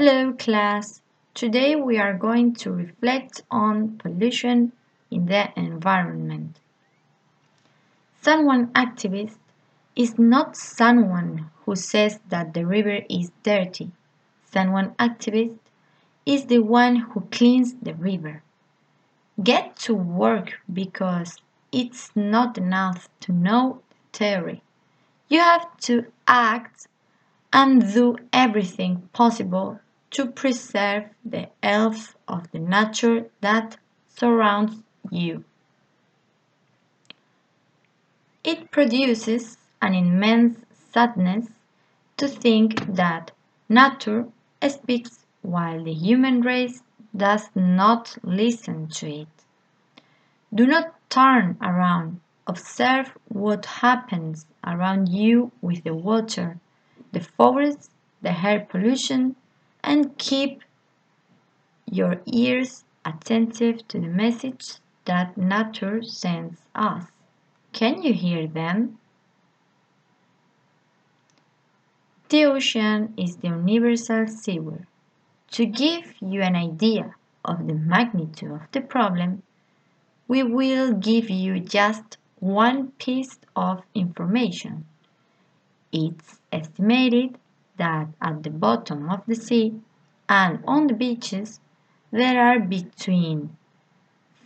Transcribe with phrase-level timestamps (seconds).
[0.00, 1.02] Hello class!
[1.34, 4.70] Today we are going to reflect on pollution
[5.10, 6.60] in the environment.
[8.22, 9.38] Someone activist
[9.96, 13.90] is not someone who says that the river is dirty.
[14.44, 15.58] Someone activist
[16.24, 18.44] is the one who cleans the river.
[19.42, 21.38] Get to work because
[21.72, 24.62] it's not enough to know the theory.
[25.26, 26.86] You have to act
[27.52, 29.80] and do everything possible
[30.10, 33.76] to preserve the health of the nature that
[34.08, 35.44] surrounds you.
[38.44, 40.58] It produces an immense
[40.92, 41.48] sadness
[42.16, 43.30] to think that
[43.68, 44.28] nature
[44.66, 46.82] speaks while the human race
[47.16, 49.28] does not listen to it.
[50.54, 52.20] Do not turn around.
[52.46, 56.58] Observe what happens around you with the water,
[57.12, 57.90] the forests,
[58.22, 59.36] the air pollution,
[59.82, 60.62] and keep
[61.90, 67.04] your ears attentive to the message that nature sends us.
[67.72, 68.98] Can you hear them?
[72.28, 74.86] The ocean is the universal sewer.
[75.52, 79.42] To give you an idea of the magnitude of the problem,
[80.26, 84.84] we will give you just one piece of information.
[85.90, 87.38] It's estimated
[87.78, 89.80] that at the bottom of the sea
[90.28, 91.60] and on the beaches
[92.10, 93.56] there are between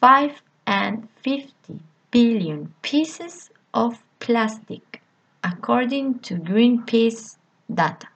[0.00, 5.02] 5 and 50 billion pieces of plastic,
[5.44, 7.36] according to Greenpeace
[7.72, 8.08] data.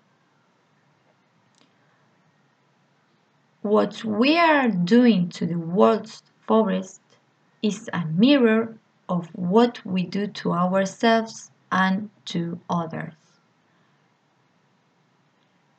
[3.63, 7.01] What we are doing to the world's forest
[7.63, 8.77] is a mirror
[9.09, 13.15] of what we do to ourselves and to others.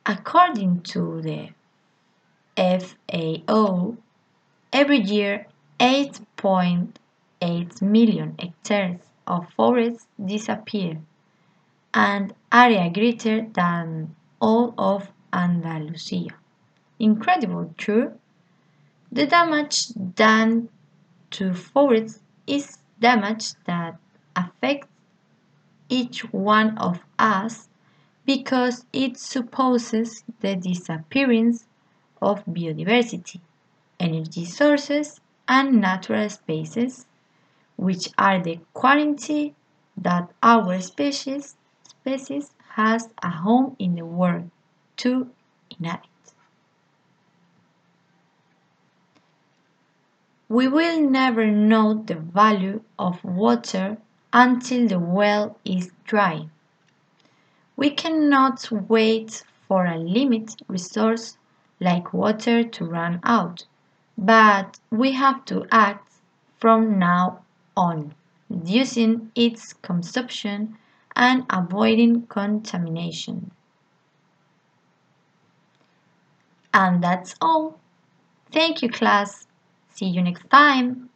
[0.08, 1.48] According to the
[2.56, 3.96] FAO,
[4.72, 5.48] every year
[5.80, 11.02] 8.8 million hectares of forests disappear,
[11.92, 16.36] and area greater than all of Andalusia.
[17.00, 18.16] Incredible, true?
[19.10, 20.68] The damage done
[21.32, 23.96] to forests is damage that
[24.36, 24.86] affects
[25.88, 27.68] each one of us
[28.26, 31.66] because it supposes the disappearance
[32.20, 33.40] of biodiversity,
[34.00, 37.06] energy sources, and natural spaces,
[37.76, 39.54] which are the quality
[39.96, 41.56] that our species,
[41.88, 44.50] species has a home in the world
[44.96, 45.30] to
[45.78, 46.10] inhabit.
[50.48, 53.98] We will never know the value of water
[54.32, 56.48] until the well is dry.
[57.76, 61.36] We cannot wait for a limited resource
[61.78, 63.66] like water to run out,
[64.16, 66.14] but we have to act
[66.58, 67.42] from now
[67.76, 68.14] on,
[68.48, 70.78] reducing its consumption
[71.14, 73.50] and avoiding contamination.
[76.72, 77.78] And that's all.
[78.50, 79.46] Thank you, class.
[79.90, 81.10] See you next time.